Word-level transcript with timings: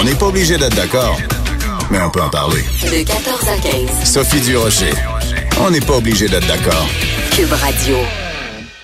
On 0.00 0.04
n'est 0.04 0.14
pas 0.14 0.28
obligé 0.28 0.56
d'être 0.56 0.74
d'accord, 0.76 1.18
mais 1.90 2.00
on 2.00 2.08
peut 2.08 2.22
en 2.22 2.30
parler. 2.30 2.62
De 2.84 3.04
14 3.04 3.48
à 3.48 3.58
15. 3.58 4.10
Sophie 4.10 4.40
Durocher. 4.40 4.92
On 5.60 5.70
n'est 5.70 5.82
pas 5.82 5.98
obligé 5.98 6.26
d'être 6.26 6.46
d'accord. 6.46 6.88
Cube 7.32 7.52
Radio. 7.52 7.98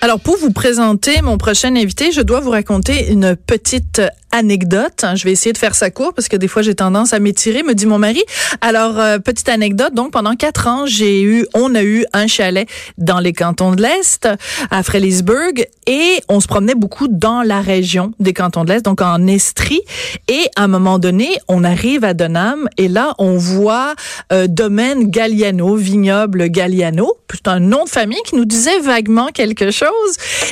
Alors, 0.01 0.19
pour 0.19 0.37
vous 0.37 0.51
présenter 0.51 1.23
mon 1.23 1.39
prochain 1.39 1.75
invité, 1.75 2.11
je 2.11 2.21
dois 2.21 2.39
vous 2.39 2.51
raconter 2.51 3.11
une 3.11 3.35
petite 3.35 3.99
anecdote. 4.37 5.03
Je 5.15 5.23
vais 5.23 5.31
essayer 5.31 5.53
de 5.53 5.57
faire 5.57 5.75
ça 5.75 5.89
court 5.89 6.13
parce 6.13 6.27
que 6.27 6.37
des 6.37 6.47
fois 6.47 6.61
j'ai 6.61 6.75
tendance 6.75 7.13
à 7.13 7.19
m'étirer, 7.19 7.63
me 7.63 7.73
dit 7.73 7.85
mon 7.85 7.97
mari. 7.97 8.23
Alors 8.61 8.99
euh, 8.99 9.19
petite 9.19 9.49
anecdote. 9.49 9.93
Donc 9.93 10.11
pendant 10.11 10.35
quatre 10.35 10.67
ans, 10.67 10.85
j'ai 10.85 11.21
eu, 11.21 11.45
on 11.53 11.73
a 11.75 11.83
eu 11.83 12.05
un 12.13 12.27
chalet 12.27 12.67
dans 12.97 13.19
les 13.19 13.33
cantons 13.33 13.71
de 13.71 13.81
l'Est, 13.81 14.29
à 14.69 14.83
Frélisburg, 14.83 15.65
et 15.87 16.21
on 16.29 16.39
se 16.39 16.47
promenait 16.47 16.75
beaucoup 16.75 17.07
dans 17.07 17.41
la 17.41 17.61
région 17.61 18.13
des 18.19 18.33
cantons 18.33 18.63
de 18.63 18.69
l'Est, 18.71 18.85
donc 18.85 19.01
en 19.01 19.25
Estrie. 19.27 19.81
Et 20.27 20.47
à 20.55 20.63
un 20.63 20.67
moment 20.67 20.99
donné, 20.99 21.29
on 21.47 21.63
arrive 21.63 22.03
à 22.03 22.13
Denham 22.13 22.69
et 22.77 22.87
là 22.87 23.15
on 23.17 23.37
voit 23.37 23.95
euh, 24.31 24.47
domaine 24.47 25.09
Galliano, 25.09 25.75
vignoble 25.75 26.49
Galliano. 26.49 27.17
C'est 27.33 27.47
un 27.47 27.59
nom 27.59 27.85
de 27.85 27.89
famille 27.89 28.21
qui 28.25 28.35
nous 28.35 28.45
disait 28.45 28.79
vaguement 28.79 29.27
quelque 29.27 29.71
chose. 29.71 29.89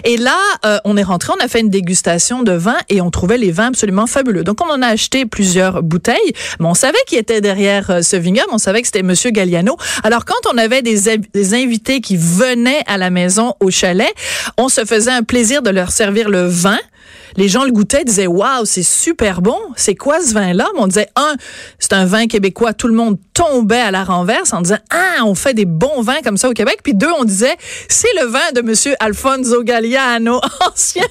Et 0.04 0.18
là, 0.18 0.38
euh, 0.66 0.78
on 0.86 0.98
est 0.98 1.04
rentré, 1.04 1.34
on 1.40 1.44
a 1.44 1.48
fait 1.48 1.62
une 1.62 1.70
dégustation 1.70 2.44
de 2.44 2.52
vin 2.52 2.78
et 2.90 3.02
on 3.02 3.12
trouvait 3.12 3.38
les 3.38 3.52
vins 3.52 3.72
absolument 3.76 4.08
fabuleux. 4.08 4.46
Donc, 4.46 4.62
on 4.66 4.72
en 4.72 4.82
a 4.82 4.88
acheté 4.88 5.26
plusieurs 5.26 5.84
bouteilles, 5.84 6.32
mais 6.62 6.66
on 6.66 6.74
savait 6.74 6.98
qui 7.08 7.18
était 7.18 7.42
derrière 7.42 7.92
euh, 7.92 8.02
ce 8.02 8.16
vignoble. 8.16 8.48
On 8.54 8.58
savait 8.58 8.80
que 8.80 8.88
c'était 8.88 9.04
Monsieur 9.04 9.32
Galliano. 9.32 9.76
Alors, 10.04 10.24
quand 10.24 10.50
on 10.50 10.58
avait 10.58 10.82
des, 10.82 11.18
des 11.18 11.54
invités 11.54 12.00
qui 12.00 12.16
venaient 12.16 12.84
à 12.88 12.98
la 12.98 13.10
maison 13.10 13.54
au 13.60 13.72
chalet, 13.72 14.14
on 14.58 14.70
se 14.70 14.86
faisait 14.86 15.12
un 15.12 15.24
plaisir 15.24 15.62
de 15.62 15.72
leur 15.72 15.92
servir 15.92 16.30
le 16.30 16.46
vin 16.46 16.80
les 17.38 17.48
gens 17.50 17.64
le 17.64 17.72
goûtaient, 17.72 18.04
disaient 18.04 18.28
waouh, 18.28 18.66
c'est 18.66 18.84
super 18.84 19.42
bon. 19.42 19.58
C'est 19.76 19.96
quoi 19.96 20.22
ce 20.22 20.34
vin-là? 20.34 20.68
On 20.78 20.88
disait 20.88 21.10
un, 21.16 21.36
c'est 21.80 21.94
un 21.94 22.06
vin 22.06 22.28
québécois. 22.28 22.74
Tout 22.74 22.88
le 22.88 22.94
monde 22.94 23.18
tombait 23.34 23.80
à 23.80 23.92
la 23.92 24.04
renverse 24.04 24.54
en 24.54 24.62
disant 24.62 24.78
ah, 24.92 25.24
on 25.26 25.36
fait 25.36 25.54
des 25.54 25.66
bons 25.66 26.02
vins 26.02 26.22
comme 26.24 26.38
ça 26.38 26.50
au 26.50 26.54
Québec. 26.54 26.80
Puis 26.84 26.94
deux, 26.94 27.12
on 27.20 27.26
disait 27.26 27.56
c'est 27.90 28.14
le 28.22 28.28
vin 28.28 28.52
de 28.56 28.62
Monsieur 28.62 28.96
Alfonso 29.00 29.64
Galliano, 29.64 30.40
ancien 30.72 31.04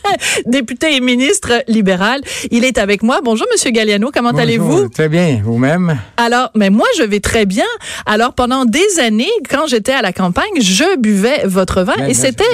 député 0.46 0.96
et 0.96 1.00
ministre 1.00 1.62
libéral. 1.68 2.20
Il 2.50 2.64
est 2.64 2.78
avec 2.78 3.02
moi. 3.02 3.20
Bonjour 3.22 3.46
Monsieur 3.52 3.70
Galliano, 3.70 4.10
comment 4.12 4.30
allez-vous? 4.30 4.88
Très 4.88 5.08
bien, 5.08 5.42
vous-même? 5.44 5.98
Alors, 6.16 6.50
mais 6.54 6.70
moi 6.70 6.86
je 6.98 7.02
vais 7.02 7.20
très 7.20 7.44
bien. 7.44 7.66
Alors 8.06 8.32
pendant 8.32 8.64
des 8.64 8.98
années, 8.98 9.30
quand 9.50 9.66
j'étais 9.66 9.92
à 9.92 10.02
la 10.02 10.12
campagne, 10.12 10.60
je 10.60 10.98
buvais 10.98 11.42
votre 11.44 11.82
vin 11.82 11.94
Ben, 11.98 12.08
et 12.08 12.14
c'était 12.14 12.44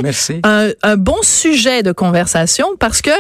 un, 0.43 0.71
un 0.83 0.97
bon 0.97 1.19
sujet 1.23 1.83
de 1.83 1.93
conversation 1.93 2.67
parce 2.79 3.03
que 3.03 3.11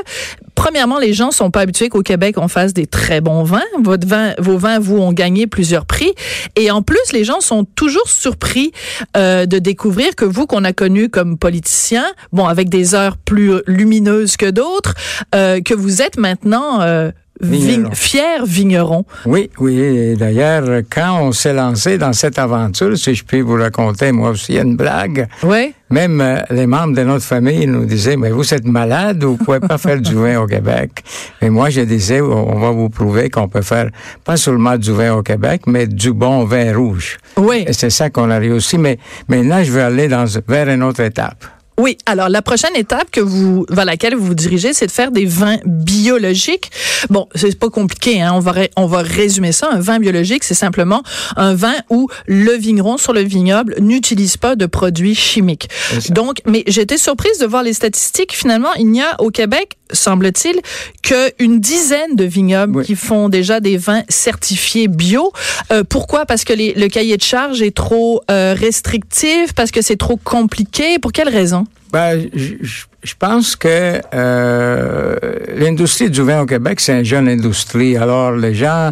Premièrement, 0.55 0.99
les 0.99 1.15
gens 1.15 1.31
sont 1.31 1.51
pas 1.51 1.61
habitués 1.61 1.89
qu'au 1.89 2.03
Québec 2.03 2.37
on 2.39 2.49
fasse 2.49 2.75
des 2.75 2.87
très 2.87 3.21
bons 3.21 3.45
vins. 3.45 3.63
Votre 3.83 4.07
vin, 4.07 4.35
vos 4.39 4.59
vins, 4.59 4.79
vous, 4.79 4.99
ont 4.99 5.13
gagné 5.13 5.47
plusieurs 5.47 5.87
prix. 5.87 6.13
Et 6.57 6.71
en 6.71 6.83
plus, 6.83 7.13
les 7.13 7.25
gens 7.25 7.41
sont 7.41 7.65
toujours 7.65 8.09
surpris 8.09 8.73
euh, 9.17 9.47
de 9.47 9.59
découvrir 9.59 10.15
que 10.15 10.25
vous, 10.25 10.47
qu'on 10.47 10.65
a 10.65 10.73
connu 10.73 11.09
comme 11.09 11.39
politicien, 11.39 12.05
bon, 12.33 12.47
avec 12.47 12.69
des 12.69 12.95
heures 12.95 13.17
plus 13.17 13.63
lumineuses 13.67 14.37
que 14.37 14.51
d'autres, 14.51 14.95
euh, 15.35 15.61
que 15.61 15.75
vous 15.75 16.03
êtes 16.03 16.19
maintenant 16.19 16.83
euh, 16.83 17.11
Vigneron. 17.41 17.91
fier 17.95 18.45
vigneron. 18.45 19.05
Oui, 19.25 19.51
oui. 19.59 20.17
D'ailleurs, 20.17 20.83
quand 20.91 21.21
on 21.23 21.33
s'est 21.33 21.53
lancé 21.55 21.99
dans 21.99 22.13
cette 22.13 22.39
aventure, 22.39 22.97
si 22.97 23.15
je 23.15 23.25
puis 23.25 23.41
vous 23.41 23.55
raconter 23.55 24.13
moi 24.13 24.31
aussi 24.31 24.59
une 24.59 24.77
blague. 24.77 25.27
Oui. 25.43 25.75
Même 25.91 26.21
euh, 26.21 26.37
les 26.51 26.67
membres 26.67 26.95
de 26.95 27.03
notre 27.03 27.25
famille 27.25 27.67
nous 27.67 27.85
disaient, 27.85 28.17
mais 28.17 28.31
vous 28.31 28.55
êtes 28.55 28.65
malade, 28.67 29.25
vous 29.25 29.37
pouvez 29.37 29.59
pas 29.59 29.77
faire 29.77 30.01
du 30.01 30.15
vin 30.15 30.41
au 30.41 30.47
Québec. 30.47 31.03
Et 31.43 31.51
moi, 31.51 31.71
je 31.71 31.81
disais, 31.81 32.21
on 32.21 32.59
va 32.61 32.71
vous 32.71 32.89
prouver 32.91 33.29
qu'on 33.29 33.49
peut 33.49 33.63
faire 33.63 33.91
pas 34.25 34.37
seulement 34.37 34.77
du 34.77 34.93
vin 34.93 35.15
au 35.15 35.23
Québec, 35.23 35.63
mais 35.67 35.89
du 35.89 36.13
bon 36.13 36.45
vin 36.45 36.77
rouge. 36.77 37.19
Oui. 37.37 37.65
Et 37.67 37.73
c'est 37.73 37.91
ça 37.91 38.09
qu'on 38.09 38.31
a 38.31 38.39
réussi. 38.39 38.79
Mais 38.79 38.99
maintenant, 39.29 39.65
je 39.65 39.73
veux 39.73 39.83
aller 39.83 40.07
dans, 40.07 40.27
vers 40.47 40.69
une 40.69 40.85
autre 40.85 41.01
étape. 41.01 41.45
Oui, 41.81 41.97
alors 42.05 42.29
la 42.29 42.43
prochaine 42.43 42.77
étape 42.77 43.11
que 43.11 43.23
vous 43.23 43.65
vers 43.71 43.87
laquelle 43.87 44.15
vous 44.15 44.27
vous 44.27 44.35
dirigez, 44.35 44.75
c'est 44.75 44.87
de 44.87 44.91
faire 44.91 45.11
des 45.11 45.25
vins 45.25 45.57
biologiques. 45.65 46.71
Bon, 47.09 47.27
c'est 47.35 47.59
pas 47.59 47.71
compliqué, 47.71 48.21
hein? 48.21 48.33
on 48.35 48.41
va 48.41 48.53
on 48.77 48.85
va 48.85 49.01
résumer 49.01 49.53
ça. 49.53 49.71
Un 49.73 49.81
vin 49.81 49.99
biologique, 49.99 50.45
c'est 50.45 50.53
simplement 50.53 51.03
un 51.37 51.55
vin 51.55 51.75
où 51.89 52.09
le 52.27 52.53
vigneron 52.53 52.99
sur 52.99 53.15
le 53.15 53.23
vignoble 53.23 53.77
n'utilise 53.81 54.37
pas 54.37 54.57
de 54.57 54.67
produits 54.67 55.15
chimiques. 55.15 55.71
Donc, 56.11 56.43
mais 56.45 56.65
j'étais 56.67 56.99
surprise 56.99 57.39
de 57.39 57.47
voir 57.47 57.63
les 57.63 57.73
statistiques. 57.73 58.37
Finalement, 58.37 58.75
il 58.79 58.91
n'y 58.91 59.01
a 59.01 59.19
au 59.19 59.31
Québec, 59.31 59.79
semble-t-il, 59.93 60.61
qu'une 61.03 61.61
dizaine 61.61 62.17
de 62.17 62.25
vignobles 62.25 62.79
oui. 62.79 62.85
qui 62.85 62.97
font 62.97 63.29
déjà 63.29 63.61
des 63.61 63.77
vins 63.77 64.03
certifiés 64.09 64.89
bio. 64.89 65.33
Euh, 65.73 65.85
pourquoi? 65.89 66.27
Parce 66.27 66.45
que 66.45 66.53
les, 66.53 66.75
le 66.75 66.89
cahier 66.89 67.17
de 67.17 67.23
charge 67.23 67.63
est 67.63 67.75
trop 67.75 68.23
euh, 68.31 68.55
restrictif, 68.59 69.53
parce 69.55 69.71
que 69.71 69.83
c'est 69.83 69.97
trop 69.97 70.17
compliqué. 70.17 70.99
Pour 70.99 71.13
quelle 71.13 71.29
raison? 71.29 71.67
Ben, 71.93 72.29
je, 72.33 73.15
pense 73.19 73.57
que 73.57 74.01
euh, 74.15 75.17
l'industrie 75.57 76.11
du 76.11 76.23
vin 76.23 76.43
au 76.43 76.47
Québec, 76.47 76.81
c'est 76.81 76.99
une 76.99 77.05
jeune 77.05 77.29
industrie. 77.29 77.97
Alors, 77.97 78.33
les 78.33 78.55
gens, 78.55 78.91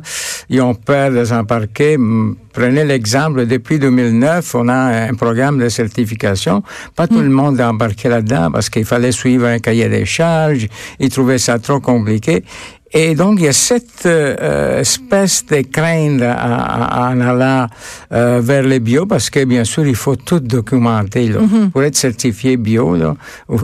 ils 0.49 0.61
ont 0.61 0.75
peur 0.75 1.13
de 1.13 1.25
s'embarquer. 1.25 1.97
Prenez 2.53 2.85
l'exemple, 2.85 3.47
depuis 3.47 3.79
2009, 3.79 4.55
on 4.57 4.69
a 4.69 5.09
un 5.09 5.15
programme 5.15 5.59
de 5.59 5.69
certification. 5.69 6.63
Pas 6.97 7.07
tout 7.07 7.21
le 7.21 7.29
monde 7.29 7.61
est 7.61 7.65
embarqué 7.65 8.09
là-dedans 8.09 8.51
parce 8.51 8.69
qu'il 8.69 8.85
fallait 8.85 9.13
suivre 9.13 9.47
un 9.47 9.61
cahier 9.61 9.89
des 9.89 10.05
charges. 10.05 10.67
Ils 10.99 11.11
trouvaient 11.11 11.39
ça 11.39 11.59
trop 11.59 11.81
compliqué. 11.81 12.43
Et 12.93 13.15
donc, 13.15 13.39
il 13.39 13.45
y 13.45 13.49
a 13.49 13.53
cette 13.53 14.07
euh, 14.07 14.81
espèce 14.81 15.45
de 15.47 15.61
crainte 15.61 16.23
en 16.23 17.21
allant 17.21 17.67
euh, 18.13 18.41
vers 18.43 18.63
les 18.63 18.81
bio, 18.81 19.05
parce 19.05 19.29
que 19.29 19.45
bien 19.45 19.65
sûr, 19.65 19.87
il 19.87 19.95
faut 19.95 20.17
tout 20.17 20.41
documenter. 20.41 21.29
Là. 21.29 21.41
Mm 21.41 21.47
-hmm. 21.47 21.71
Pour 21.71 21.83
être 21.83 21.97
certifié 21.97 22.57
bio, 22.57 22.97
là, 22.97 23.15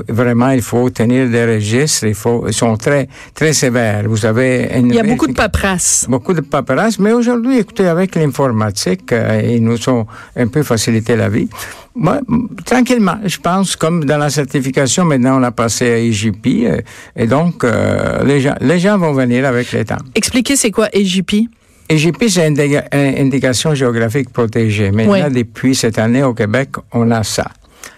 vraiment, 0.08 0.50
il 0.50 0.62
faut 0.62 0.90
tenir 0.90 1.28
des 1.30 1.44
registres. 1.54 2.06
Il 2.06 2.14
faut, 2.14 2.44
ils 2.48 2.52
sont 2.54 2.76
très, 2.76 3.08
très 3.34 3.52
sévères. 3.54 4.04
Vous 4.08 4.24
avez 4.26 4.68
une, 4.76 4.88
il 4.90 4.96
y 4.96 5.00
a 5.00 5.02
beaucoup 5.12 5.26
de 5.26 5.38
paperasse. 5.44 6.06
Beaucoup 6.08 6.34
de 6.34 6.42
paperasse. 6.42 6.98
Mais 6.98 7.12
aujourd'hui, 7.12 7.58
écoutez, 7.58 7.86
avec 7.88 8.14
l'informatique, 8.16 9.10
euh, 9.12 9.54
ils 9.54 9.62
nous 9.62 9.80
ont 9.88 10.06
un 10.36 10.48
peu 10.48 10.62
facilité 10.62 11.16
la 11.16 11.28
vie. 11.28 11.48
Moi, 11.96 12.20
tranquillement, 12.64 13.18
je 13.24 13.38
pense, 13.38 13.76
comme 13.76 14.04
dans 14.04 14.18
la 14.18 14.28
certification, 14.28 15.04
maintenant 15.04 15.38
on 15.38 15.42
a 15.44 15.52
passé 15.52 15.92
à 15.92 15.98
EGP, 15.98 16.46
euh, 16.64 16.80
et 17.14 17.26
donc 17.28 17.62
euh, 17.62 18.24
les, 18.24 18.40
gens, 18.40 18.56
les 18.60 18.80
gens 18.80 18.98
vont 18.98 19.12
venir 19.12 19.46
avec 19.46 19.70
les 19.70 19.84
temps. 19.84 19.98
Expliquez 20.16 20.56
c'est 20.56 20.72
quoi 20.72 20.88
EGP? 20.92 21.48
EGP, 21.88 22.24
c'est 22.28 22.48
une 22.48 22.58
indication 22.92 23.74
géographique 23.74 24.30
protégée. 24.30 24.90
Maintenant, 24.90 25.28
oui. 25.28 25.34
depuis 25.44 25.74
cette 25.74 25.98
année 25.98 26.22
au 26.24 26.34
Québec, 26.34 26.70
on 26.92 27.10
a 27.10 27.22
ça. 27.22 27.46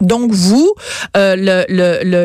Donc, 0.01 0.33
vous, 0.33 0.73
euh, 1.17 1.65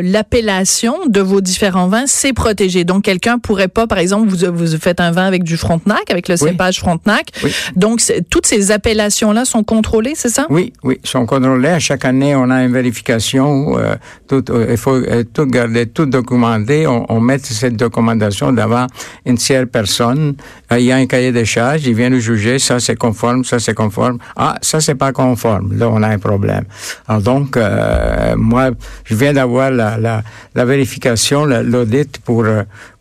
l'appellation 0.03 0.95
de 1.07 1.21
vos 1.21 1.41
différents 1.41 1.87
vins, 1.87 2.05
c'est 2.07 2.33
protégé. 2.33 2.83
Donc, 2.83 3.03
quelqu'un 3.03 3.39
pourrait 3.39 3.67
pas, 3.67 3.87
par 3.87 3.97
exemple, 3.97 4.27
vous, 4.27 4.45
vous 4.53 4.77
faites 4.77 4.99
un 4.99 5.11
vin 5.11 5.25
avec 5.25 5.43
du 5.43 5.57
Frontenac, 5.57 6.09
avec 6.09 6.27
le 6.27 6.37
cépage. 6.37 6.79
Frontenac. 6.79 7.27
Oui. 7.43 7.51
Donc, 7.75 8.01
toutes 8.29 8.45
ces 8.45 8.71
appellations-là 8.71 9.45
sont 9.45 9.63
contrôlées, 9.63 10.13
c'est 10.15 10.29
ça? 10.29 10.45
Oui, 10.49 10.73
oui, 10.83 10.99
sont 11.03 11.25
contrôlées. 11.25 11.69
À 11.69 11.79
chaque 11.79 12.05
année, 12.05 12.35
on 12.35 12.49
a 12.49 12.63
une 12.63 12.73
vérification. 12.73 13.77
Euh, 13.77 13.95
tout, 14.27 14.43
euh, 14.49 14.67
il 14.71 14.77
faut 14.77 14.95
euh, 14.95 15.23
tout 15.33 15.45
garder, 15.45 15.85
tout 15.85 16.05
documenter. 16.05 16.87
On, 16.87 17.05
on 17.09 17.19
met 17.19 17.37
cette 17.39 17.75
documentation 17.75 18.51
devant 18.51 18.87
une 19.25 19.37
tierce 19.37 19.67
personne. 19.71 20.35
Euh, 20.71 20.79
il 20.79 20.85
y 20.85 20.91
a 20.91 20.95
un 20.95 21.05
cahier 21.05 21.31
de 21.31 21.43
charges. 21.43 21.85
Il 21.85 21.95
vient 21.95 22.09
nous 22.09 22.19
juger. 22.19 22.59
Ça, 22.59 22.79
c'est 22.79 22.95
conforme. 22.95 23.43
Ça, 23.43 23.59
c'est 23.59 23.73
conforme. 23.73 24.17
Ah, 24.35 24.55
ça, 24.61 24.79
c'est 24.79 24.95
pas 24.95 25.11
conforme. 25.11 25.77
Là, 25.77 25.89
on 25.89 26.01
a 26.03 26.07
un 26.07 26.19
problème. 26.19 26.65
Alors, 27.07 27.21
donc, 27.21 27.57
euh, 27.61 28.35
moi, 28.35 28.71
je 29.05 29.15
viens 29.15 29.33
d'avoir 29.33 29.71
la, 29.71 29.97
la, 29.97 30.65
vérification, 30.65 31.45
l'audit 31.45 32.17
pour, 32.19 32.45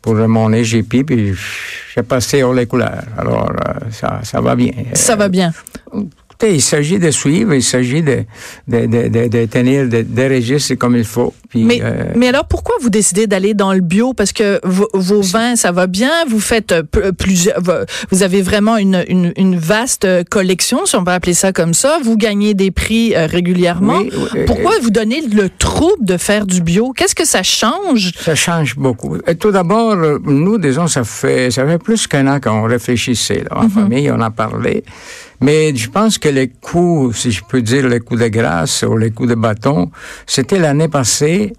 pour 0.02 0.14
mon 0.14 0.52
EGP, 0.52 1.04
puis 1.04 1.34
j'ai 1.94 2.02
passé 2.02 2.42
haut 2.42 2.52
les 2.52 2.66
couleurs. 2.66 3.02
Alors, 3.18 3.50
euh, 3.50 3.72
ça, 3.90 4.20
ça 4.22 4.40
va 4.40 4.54
bien. 4.54 4.72
Ça 4.94 5.16
va 5.16 5.28
bien. 5.28 5.52
Il 6.42 6.62
s'agit 6.62 6.98
de 6.98 7.10
suivre, 7.10 7.54
il 7.54 7.62
s'agit 7.62 8.02
de, 8.02 8.24
de, 8.68 8.86
de, 8.86 9.28
de, 9.28 9.44
tenir 9.46 9.88
des 9.88 10.02
de 10.02 10.22
registres 10.22 10.74
comme 10.74 10.96
il 10.96 11.04
faut. 11.04 11.34
Puis, 11.48 11.64
mais, 11.64 11.80
euh, 11.82 12.12
mais 12.16 12.28
alors, 12.28 12.46
pourquoi 12.46 12.76
vous 12.80 12.90
décidez 12.90 13.26
d'aller 13.26 13.54
dans 13.54 13.72
le 13.72 13.80
bio? 13.80 14.14
Parce 14.14 14.32
que 14.32 14.60
vos, 14.64 14.88
vos 14.94 15.20
vins, 15.20 15.56
ça 15.56 15.72
va 15.72 15.86
bien, 15.86 16.10
vous 16.28 16.40
faites 16.40 16.74
plusieurs, 17.18 17.60
vous 18.10 18.22
avez 18.22 18.40
vraiment 18.40 18.76
une, 18.76 19.04
une, 19.08 19.32
une, 19.36 19.56
vaste 19.58 20.06
collection, 20.30 20.86
si 20.86 20.96
on 20.96 21.04
peut 21.04 21.10
appeler 21.10 21.34
ça 21.34 21.52
comme 21.52 21.74
ça. 21.74 21.98
Vous 22.02 22.16
gagnez 22.16 22.54
des 22.54 22.70
prix 22.70 23.14
euh, 23.14 23.26
régulièrement. 23.26 23.98
Oui, 23.98 24.10
oui, 24.34 24.44
pourquoi 24.46 24.72
vous 24.82 24.90
donnez 24.90 25.20
le 25.22 25.50
trouble 25.50 26.04
de 26.04 26.16
faire 26.16 26.46
du 26.46 26.62
bio? 26.62 26.92
Qu'est-ce 26.92 27.14
que 27.14 27.26
ça 27.26 27.42
change? 27.42 28.12
Ça 28.20 28.34
change 28.34 28.76
beaucoup. 28.76 29.16
Et 29.26 29.34
tout 29.34 29.50
d'abord, 29.50 29.96
nous, 30.24 30.58
disons, 30.58 30.86
ça 30.86 31.04
fait, 31.04 31.50
ça 31.50 31.66
fait 31.66 31.78
plus 31.78 32.06
qu'un 32.06 32.26
an 32.28 32.40
qu'on 32.40 32.62
réfléchissait, 32.62 33.44
là, 33.50 33.58
en 33.58 33.64
mm 33.64 33.66
-hmm. 33.66 33.70
famille, 33.70 34.10
on 34.10 34.20
a 34.20 34.30
parlé. 34.30 34.84
Mais 35.40 35.74
je 35.74 35.88
pense 35.88 36.18
que 36.18 36.28
les 36.28 36.48
coups, 36.48 37.16
si 37.16 37.32
je 37.32 37.42
peux 37.42 37.62
dire 37.62 37.88
les 37.88 38.00
coups 38.00 38.20
de 38.20 38.28
grâce 38.28 38.82
ou 38.82 38.96
les 38.96 39.10
coups 39.10 39.30
de 39.30 39.34
bâton, 39.34 39.90
c'était 40.26 40.58
l'année 40.58 40.88
passée 40.88 41.52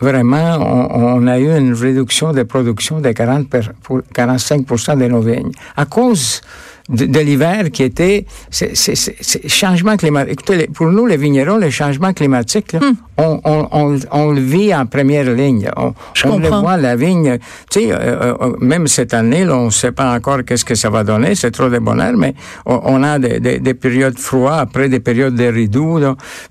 vraiment, 0.00 0.58
on, 0.60 1.26
a 1.26 1.38
eu 1.38 1.56
une 1.56 1.72
réduction 1.72 2.32
de 2.32 2.42
production 2.42 3.00
de 3.00 3.10
40 3.12 3.48
pour 3.82 4.00
45 4.12 4.66
de 4.98 5.06
nos 5.06 5.20
vignes 5.20 5.52
à 5.76 5.86
cause 5.86 6.40
de, 6.88 7.06
de 7.06 7.18
l'hiver 7.20 7.70
qui 7.70 7.82
était 7.82 8.26
c'est, 8.50 8.76
c'est, 8.76 8.94
c'est, 8.94 9.48
changement 9.48 9.96
climatique. 9.96 10.32
Écoutez, 10.32 10.66
pour 10.66 10.88
nous, 10.88 11.06
les 11.06 11.16
vignerons, 11.16 11.56
le 11.56 11.70
changement 11.70 12.12
climatique, 12.12 12.72
là, 12.72 12.80
hmm. 12.80 12.94
on, 13.16 13.40
on, 13.44 13.68
on, 13.72 13.98
on, 14.10 14.30
le 14.32 14.40
vit 14.40 14.74
en 14.74 14.84
première 14.84 15.24
ligne. 15.32 15.70
On, 15.76 15.94
on 16.24 16.38
le 16.38 16.48
voit, 16.48 16.76
la 16.76 16.94
vigne. 16.94 17.38
Tu 17.70 17.80
sais, 17.80 17.92
euh, 17.92 18.34
euh, 18.38 18.56
même 18.60 18.86
cette 18.86 19.14
année, 19.14 19.44
là, 19.44 19.56
on 19.56 19.66
ne 19.66 19.70
sait 19.70 19.92
pas 19.92 20.14
encore 20.14 20.44
qu'est-ce 20.44 20.64
que 20.64 20.74
ça 20.74 20.90
va 20.90 21.04
donner. 21.04 21.34
C'est 21.34 21.52
trop 21.52 21.70
de 21.70 21.78
bonheur, 21.78 22.14
mais 22.16 22.34
on, 22.66 23.02
a 23.02 23.18
des, 23.18 23.40
des, 23.40 23.60
des, 23.60 23.74
périodes 23.74 24.18
froides, 24.18 24.60
après 24.60 24.88
des 24.90 25.00
périodes 25.00 25.34
de 25.34 25.44
rideaux. 25.44 25.98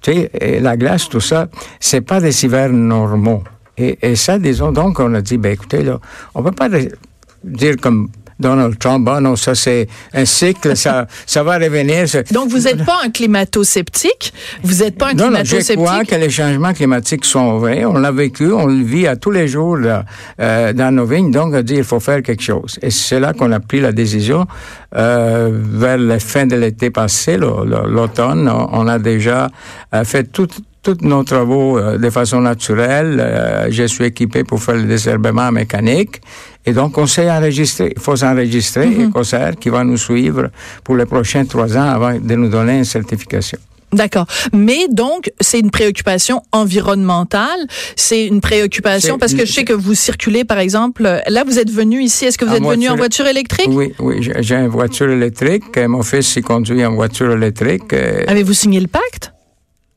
Tu 0.02 0.14
sais, 0.14 0.60
la 0.60 0.78
glace, 0.78 1.10
tout 1.10 1.22
ça, 1.22 1.48
c'est 1.80 2.02
pas 2.02 2.20
des 2.20 2.46
hivers 2.46 2.70
normaux. 2.70 3.44
Et, 3.78 3.98
et 4.02 4.16
ça, 4.16 4.40
disons, 4.40 4.72
donc, 4.72 5.00
on 5.00 5.14
a 5.14 5.22
dit, 5.22 5.38
ben 5.38 5.52
écoutez, 5.52 5.84
là, 5.84 6.00
on 6.34 6.44
peut 6.44 6.52
pas 6.52 6.70
dire 7.44 7.76
comme 7.82 8.10
Donald 8.44 8.78
Trump, 8.78 9.07
ah 9.12 9.19
non, 9.19 9.36
ça 9.36 9.56
c'est 9.56 9.88
un 10.13 10.25
cycle, 10.25 10.75
ça, 10.75 11.07
ça 11.25 11.44
va 11.44 11.57
revenir. 11.57 12.06
Donc 12.31 12.50
vous 12.50 12.60
n'êtes 12.60 12.86
pas 12.86 13.00
un 13.04 13.10
climato-sceptique, 13.10 14.34
vous 14.63 14.84
n'êtes 14.84 14.98
pas 14.98 15.07
un 15.07 15.16
climato-sceptique. 15.16 15.78
Non, 15.78 15.86
je 15.86 15.92
crois 15.92 16.06
que 16.06 16.16
les 16.16 16.30
changements 16.30 16.74
climatiques 16.74 17.25
sont 17.25 17.57
vrais, 17.57 17.86
on 17.86 17.94
l'a 17.94 18.12
vécu, 18.12 18.51
on 18.51 18.68
le 18.68 18.84
vit 18.84 19.07
à 19.07 19.16
tous 19.16 19.31
les 19.31 19.48
jours 19.48 19.78
euh, 19.80 20.74
dans 20.74 20.94
nos 20.94 21.06
vignes, 21.06 21.31
donc 21.31 21.54
on 21.54 21.62
dit 21.62 21.75
il 21.75 21.84
faut 21.84 22.00
faire 22.00 22.22
quelque 22.22 22.44
chose. 22.44 22.78
Et 22.81 22.92
c'est 22.92 23.19
là 23.19 23.34
qu'on 23.34 23.51
a 23.51 23.60
pris 23.60 23.80
la 23.80 23.92
décision 23.92 24.46
euh, 24.96 25.50
vers 25.54 25.98
la 25.98 26.19
fin 26.19 26.46
de 26.46 26.56
l'été 26.56 26.89
passé, 26.89 27.38
l'automne, 27.38 28.50
on 28.50 28.88
a 28.88 29.00
déjà 29.00 29.50
euh, 29.94 30.04
fait 30.04 30.25
tout 30.25 30.48
tous 30.84 30.98
nos 31.01 31.24
travaux 31.24 31.78
euh, 31.78 31.98
de 31.98 32.10
façon 32.10 32.42
naturelle. 32.42 33.18
Euh, 33.19 33.68
je 33.72 33.86
suis 33.86 34.04
équipé 34.04 34.44
pour 34.44 34.62
faire 34.62 34.75
le 34.75 34.84
désherbement 34.84 35.51
mécanique. 35.51 36.22
Et 36.65 36.74
donc, 36.74 36.98
on 36.98 37.07
s'est 37.07 37.30
enregistré. 37.30 37.94
Il 37.95 38.01
faut 38.01 38.15
s'enregistrer. 38.15 38.88
Mm 38.88 39.12
-hmm. 39.12 39.56
qui 39.62 39.69
va 39.69 39.83
nous 39.83 39.98
suivre 39.98 40.44
pour 40.83 40.95
les 41.00 41.06
prochains 41.06 41.45
trois 41.45 41.71
ans 41.77 41.89
avant 41.98 42.13
de 42.30 42.36
nous 42.36 42.50
donner 42.50 42.77
une 42.77 42.89
certification. 42.98 43.60
D'accord. 43.94 44.25
Mais 44.54 44.88
donc, 44.89 45.31
c'est 45.39 45.60
une 45.60 45.69
préoccupation 45.69 46.42
environnementale. 46.51 47.62
C'est 47.95 48.25
une 48.25 48.42
préoccupation 48.42 49.18
parce 49.19 49.33
que 49.33 49.45
je 49.45 49.54
sais 49.54 49.65
que 49.65 49.74
vous 49.74 49.94
circulez, 49.94 50.44
par 50.44 50.60
exemple. 50.60 51.04
Là, 51.36 51.44
vous 51.44 51.60
êtes 51.60 51.69
venu 51.69 52.01
ici. 52.01 52.25
Est-ce 52.25 52.38
que 52.39 52.45
vous 52.45 52.56
êtes 52.56 52.63
venu 52.63 52.89
en 52.89 52.95
voiture 52.95 53.27
électrique? 53.27 53.69
Oui, 53.69 53.94
oui. 54.00 54.15
J'ai 54.39 54.56
une 54.56 54.68
voiture 54.68 55.10
électrique. 55.10 55.77
Mon 55.77 56.04
fils 56.04 56.27
s'y 56.33 56.42
conduit 56.42 56.83
en 56.86 56.95
voiture 56.95 57.31
électrique. 57.31 57.94
Avez-vous 58.27 58.54
signé 58.54 58.80
le 58.80 58.88
pacte? 58.88 59.31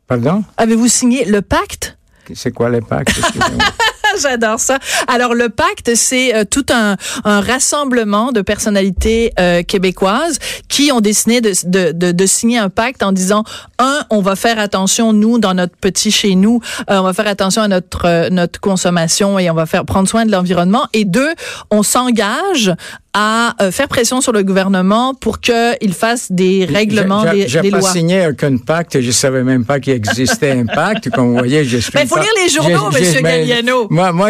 Pardon? 0.06 0.44
Avez-vous 0.56 0.88
signé 0.88 1.24
le 1.24 1.42
pacte? 1.42 1.96
C'est 2.34 2.52
quoi 2.52 2.68
le 2.68 2.80
pacte? 2.80 3.18
J'adore 4.22 4.60
ça. 4.60 4.78
Alors 5.08 5.34
le 5.34 5.48
pacte, 5.48 5.94
c'est 5.94 6.34
euh, 6.34 6.44
tout 6.44 6.66
un, 6.70 6.96
un, 7.24 7.40
rassemblement 7.40 8.32
de 8.32 8.40
personnalités 8.40 9.32
euh, 9.38 9.62
québécoises 9.62 10.38
qui 10.68 10.90
ont 10.92 11.00
décidé 11.00 11.40
de, 11.40 11.52
de, 11.64 11.92
de, 11.92 12.12
de, 12.12 12.26
signer 12.26 12.58
un 12.58 12.70
pacte 12.70 13.02
en 13.02 13.12
disant 13.12 13.44
un, 13.78 14.00
on 14.10 14.20
va 14.20 14.36
faire 14.36 14.58
attention 14.58 15.12
nous 15.12 15.38
dans 15.38 15.54
notre 15.54 15.76
petit 15.76 16.10
chez 16.10 16.34
nous, 16.34 16.60
euh, 16.90 16.98
on 16.98 17.02
va 17.02 17.12
faire 17.12 17.26
attention 17.26 17.62
à 17.62 17.68
notre 17.68 18.06
euh, 18.06 18.30
notre 18.30 18.60
consommation 18.60 19.38
et 19.38 19.50
on 19.50 19.54
va 19.54 19.66
faire 19.66 19.84
prendre 19.84 20.08
soin 20.08 20.24
de 20.24 20.32
l'environnement. 20.32 20.86
Et 20.92 21.04
deux, 21.04 21.34
on 21.70 21.82
s'engage 21.82 22.72
à 23.18 23.54
euh, 23.62 23.70
faire 23.70 23.88
pression 23.88 24.20
sur 24.20 24.32
le 24.32 24.42
gouvernement 24.42 25.14
pour 25.14 25.40
qu'il 25.40 25.94
fasse 25.94 26.30
des 26.30 26.66
règlements, 26.70 27.22
des, 27.22 27.46
des 27.46 27.46
lois. 27.46 27.62
J'ai 27.62 27.70
pas 27.70 27.80
signé 27.80 28.26
aucun 28.26 28.58
pacte. 28.58 29.00
Je 29.00 29.10
savais 29.10 29.42
même 29.42 29.64
pas 29.64 29.80
qu'il 29.80 29.94
existait 29.94 30.50
un 30.50 30.66
pacte. 30.66 31.08
Comme 31.08 31.28
vous 31.28 31.38
voyez, 31.38 31.64
je 31.64 31.78
suis. 31.78 31.92
Mais 31.94 32.02
il 32.02 32.08
faut 32.08 32.18
lire 32.18 32.28
les 32.44 32.50
journaux, 32.50 32.90
Monsieur 32.90 33.22
Galliano. 33.22 33.86
Moi, 33.88 34.12
moi, 34.12 34.28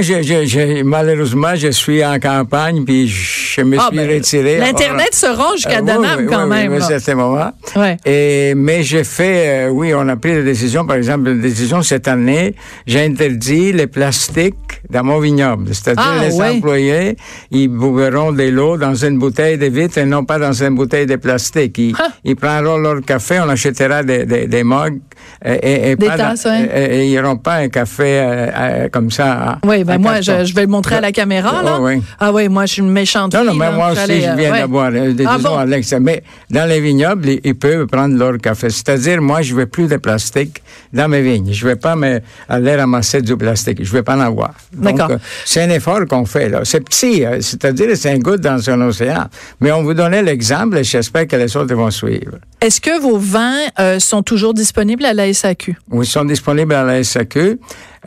malheureusement, 0.85 1.57
je 1.57 1.73
suis 1.73 2.05
en 2.05 2.21
campagne, 2.21 2.85
puis 2.85 3.09
je 3.09 3.63
me 3.63 3.77
ah, 3.77 3.89
suis 3.89 3.97
ben, 3.97 4.09
retiré. 4.09 4.59
L'Internet 4.59 5.15
se 5.15 5.27
rend 5.27 5.55
jusqu'à 5.55 5.79
euh, 5.79 5.99
oui, 5.99 6.07
oui, 6.19 6.27
quand 6.27 6.45
oui, 6.45 6.51
même. 6.51 6.73
Oui, 6.73 6.79
à 6.79 6.83
certains 6.83 7.17
moments. 7.17 7.51
Ouais. 7.75 7.97
Et, 8.05 8.55
mais 8.55 8.85
j'ai 8.85 9.03
fait, 9.03 9.67
euh, 9.67 9.69
oui, 9.71 9.95
on 9.95 10.09
a 10.09 10.15
pris 10.15 10.35
des 10.35 10.45
décisions. 10.45 10.87
Par 10.87 10.97
exemple, 10.97 11.29
une 11.29 11.41
décision 11.41 11.83
cette 11.83 12.07
année, 12.07 12.55
j'ai 12.87 13.05
interdit 13.05 13.73
les 13.73 13.89
plastiques 13.89 14.55
dans 14.89 15.03
mon 15.03 15.19
vignoble. 15.19 15.75
C'est-à-dire 15.75 16.05
ah, 16.07 16.25
les 16.25 16.41
employés, 16.41 17.17
ils 17.51 17.67
bourreront 17.69 18.31
de 18.31 18.45
dans 18.77 18.95
une 18.95 19.19
bouteille 19.19 19.59
de 19.59 19.67
vitre 19.67 19.99
et 19.99 20.05
non 20.05 20.25
pas 20.25 20.39
dans 20.39 20.53
une 20.53 20.75
bouteille 20.75 21.07
de 21.07 21.17
plastique. 21.17 21.79
Ils, 21.79 21.95
ah. 21.99 22.09
ils 22.25 22.37
prendront 22.37 22.79
leur 22.79 23.01
café, 23.03 23.41
on 23.41 23.49
achètera 23.49 24.03
des, 24.03 24.25
des, 24.25 24.47
des 24.47 24.65
mugs 24.65 25.01
et, 25.45 25.91
et, 25.91 25.97
des 25.97 26.07
pas 26.07 26.17
tasses, 26.17 26.45
ouais. 26.45 27.11
et, 27.13 27.21
pas 27.43 27.57
un 27.57 27.69
café 27.69 28.05
euh, 28.05 28.47
euh, 28.55 28.89
comme 28.89 29.11
ça. 29.11 29.59
Oui, 29.65 29.85
ben 29.85 29.99
moi, 29.99 30.21
je, 30.21 30.45
je, 30.45 30.55
vais 30.55 30.63
le 30.63 30.69
montrer 30.69 30.97
à 30.97 31.01
la 31.01 31.13
caméra. 31.13 31.63
Là. 31.63 31.79
oui. 31.81 32.03
Ah 32.19 32.33
oui, 32.33 32.49
moi, 32.49 32.67
je 32.67 32.75
suis 32.75 32.83
une 32.83 32.91
méchante 32.91 33.35
Non, 33.35 33.45
non, 33.45 33.55
mais 33.55 33.71
moi 33.71 33.93
aussi, 33.93 34.01
aller, 34.01 34.21
je 34.21 34.37
viens 34.37 34.53
ouais. 34.53 34.61
d'avoir 34.61 34.91
des 34.91 35.25
ah, 35.27 35.39
bon? 35.39 35.57
à 35.57 35.65
l'extérieur. 35.65 36.05
Mais 36.05 36.23
dans 36.51 36.69
les 36.69 36.81
vignobles, 36.81 37.29
ils, 37.29 37.41
ils, 37.45 37.55
peuvent 37.55 37.87
prendre 37.87 38.17
leur 38.17 38.39
café. 38.39 38.71
C'est-à-dire, 38.71 39.21
moi, 39.21 39.43
je 39.43 39.55
ne 39.55 39.61
veux 39.61 39.67
plus 39.67 39.89
de 39.89 39.97
plastique 39.97 40.63
dans 40.93 41.09
mes 41.09 41.23
vignes. 41.23 41.53
Je 41.53 41.65
ne 41.65 41.71
vais 41.71 41.77
pas 41.77 41.97
me, 41.97 42.21
aller 42.49 42.77
ramasser 42.77 43.23
du 43.23 43.37
plastique. 43.37 43.79
Je 43.83 43.91
ne 43.91 43.93
vais 43.93 44.03
pas 44.03 44.17
en 44.17 44.21
avoir. 44.21 44.55
D'accord. 44.73 45.11
Euh, 45.11 45.19
c'est 45.45 45.63
un 45.63 45.71
effort 45.71 46.01
qu'on 46.09 46.25
fait. 46.25 46.49
là. 46.49 46.61
C'est 46.65 46.81
petit, 46.81 47.25
c'est-à-dire 47.41 47.89
c'est 47.97 48.11
un 48.11 48.19
goutte 48.19 48.41
dans 48.41 48.71
un 48.71 48.81
océan. 48.83 49.27
Mais 49.61 49.73
on 49.73 49.83
vous 49.83 49.95
donnait 49.95 50.23
l'exemple 50.23 50.79
et 50.79 50.85
j'espère 50.85 51.27
que 51.27 51.37
les 51.37 51.57
autres 51.57 51.75
vont 51.75 51.91
suivre. 51.91 52.39
Est-ce 52.61 52.81
que 52.81 53.01
vos 53.01 53.19
vins 53.19 53.61
euh, 53.79 53.99
sont 53.99 54.23
toujours 54.23 54.55
disponibles 54.55 55.05
à 55.07 55.15
la 55.15 55.33
SAQ? 55.33 55.77
Oui, 55.91 56.07
ils 56.07 56.09
sont 56.09 56.25
disponibles 56.25 56.75
à 56.75 56.85
la 56.85 57.03
SAQ, 57.03 57.59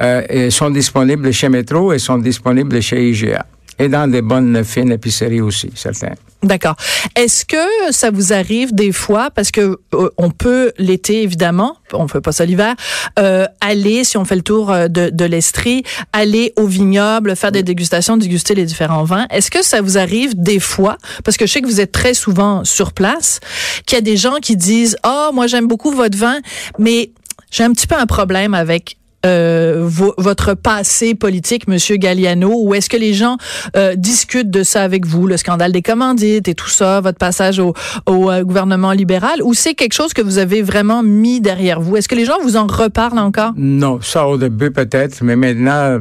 euh, 0.02 0.22
et 0.30 0.50
sont 0.50 0.70
disponibles 0.70 1.32
chez 1.34 1.50
Métro 1.50 1.92
et 1.94 2.00
sont 2.00 2.18
disponibles 2.18 2.82
chez 2.82 3.10
IGA. 3.10 3.46
Et 3.78 3.88
dans 3.88 4.10
des 4.10 4.22
bonnes 4.22 4.64
fines 4.64 4.92
épiceries 4.92 5.42
aussi, 5.42 5.72
certains. 5.76 6.16
D'accord. 6.42 6.78
Est-ce 7.18 7.44
que 7.44 7.92
ça 7.92 8.12
vous 8.12 8.32
arrive 8.32 8.74
des 8.74 8.94
fois, 8.94 9.30
parce 9.30 9.52
que 9.52 9.78
euh, 9.94 10.10
on 10.18 10.32
peut 10.32 10.72
l'été 10.78 11.22
évidemment, 11.22 11.76
on 11.92 12.08
fait 12.08 12.22
pas 12.22 12.32
ça 12.32 12.46
l'hiver, 12.46 12.76
euh, 13.18 13.46
aller 13.60 14.06
si 14.06 14.16
on 14.16 14.24
fait 14.24 14.38
le 14.38 14.42
tour 14.42 14.72
euh, 14.72 14.88
de, 14.88 15.10
de 15.10 15.26
l'Estrie, 15.26 15.84
aller 16.14 16.54
au 16.56 16.66
vignoble, 16.66 17.36
faire 17.36 17.52
des 17.52 17.64
dégustations, 17.64 18.16
déguster 18.16 18.56
les 18.56 18.66
différents 18.66 19.04
vins. 19.04 19.28
Est-ce 19.32 19.52
que 19.52 19.62
ça 19.62 19.82
vous 19.82 19.98
arrive 19.98 20.42
des 20.42 20.62
fois, 20.62 20.98
parce 21.26 21.36
que 21.36 21.46
je 21.46 21.52
sais 21.52 21.62
que 21.62 21.68
vous 21.68 21.82
êtes 21.82 21.92
très 21.92 22.14
souvent 22.14 22.64
sur 22.64 22.94
place, 22.94 23.42
qu'il 23.86 23.98
y 23.98 24.00
a 24.00 24.02
des 24.02 24.16
gens 24.16 24.38
qui 24.42 24.56
disent 24.56 24.96
ah 25.04 25.28
oh, 25.30 25.34
moi 25.34 25.48
j'aime 25.48 25.68
beaucoup 25.68 25.92
votre 25.92 26.18
vin, 26.18 26.40
mais 26.78 27.12
j'ai 27.52 27.66
un 27.66 27.74
petit 27.74 27.88
peu 27.88 27.96
un 27.96 28.06
problème 28.06 28.54
avec 28.54 28.99
euh, 29.26 29.82
vo 29.82 30.14
votre 30.18 30.54
passé 30.54 31.16
politique, 31.16 31.68
Monsieur 31.68 31.98
Galliano, 31.98 32.54
ou 32.64 32.74
est-ce 32.74 32.90
que 32.90 32.98
les 32.98 33.14
gens 33.14 33.38
euh, 33.76 33.96
discutent 33.96 34.52
de 34.52 34.64
ça 34.64 34.84
avec 34.84 35.06
vous, 35.06 35.28
le 35.28 35.38
scandale 35.38 35.72
des 35.72 35.82
commandites 35.82 36.48
et 36.48 36.56
tout 36.56 36.70
ça, 36.70 37.02
votre 37.02 37.18
passage 37.18 37.60
au, 37.60 37.74
au 38.06 38.32
euh, 38.32 38.44
gouvernement 38.44 38.92
libéral, 38.92 39.42
ou 39.44 39.54
c'est 39.54 39.74
quelque 39.74 39.94
chose 39.94 40.14
que 40.14 40.22
vous 40.22 40.38
avez 40.38 40.62
vraiment 40.62 41.04
mis 41.04 41.42
derrière 41.42 41.82
vous? 41.82 41.98
Est-ce 41.98 42.08
que 42.08 42.16
les 42.16 42.26
gens 42.26 42.40
vous 42.44 42.56
en 42.56 42.68
reparlent 42.68 43.20
encore? 43.20 43.52
Non, 43.58 44.00
ça 44.02 44.26
au 44.28 44.38
début 44.38 44.72
peut-être, 44.72 45.22
mais 45.22 45.36
maintenant 45.36 46.00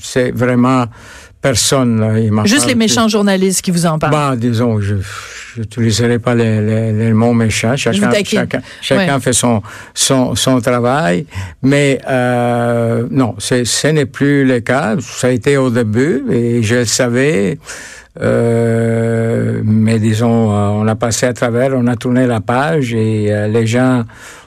c'est 0.00 0.30
vraiment 0.30 0.86
personne. 1.42 2.00
Là, 2.00 2.44
Juste 2.44 2.66
les 2.66 2.74
méchants 2.74 3.08
journalistes 3.08 3.62
qui 3.62 3.70
vous 3.70 3.86
en 3.86 3.98
parlent. 3.98 4.12
Bah, 4.12 4.34
disons, 4.36 4.80
je 4.80 4.96
n'utiliserai 5.60 6.18
pas 6.18 6.34
les, 6.34 6.60
les, 6.60 6.92
les, 6.92 7.12
mots 7.12 7.32
méchants. 7.32 7.76
Chacun, 7.76 8.10
chacun, 8.24 8.60
chacun 8.80 9.14
ouais. 9.14 9.20
fait 9.20 9.32
son, 9.32 9.62
son, 9.94 10.34
son 10.34 10.60
travail. 10.60 11.26
Mais 11.62 11.98
euh, 12.08 13.06
non, 13.10 13.34
ce 13.38 13.86
n'est 13.88 14.06
plus 14.06 14.44
le 14.44 14.60
cas. 14.60 14.96
Ça 15.00 15.28
a 15.28 15.30
été 15.30 15.56
au 15.56 15.70
début 15.70 16.24
et 16.30 16.62
je 16.62 16.76
le 16.76 16.84
savais. 16.84 17.58
Euh, 18.20 19.60
mais 19.64 19.98
disons, 19.98 20.50
euh, 20.50 20.68
on 20.68 20.86
a 20.86 20.94
passé 20.94 21.26
à 21.26 21.34
travers, 21.34 21.72
on 21.74 21.86
a 21.86 21.96
tourné 21.96 22.26
la 22.26 22.40
page 22.40 22.94
et 22.94 23.30
euh, 23.30 23.46
les 23.46 23.66
gens 23.66 24.04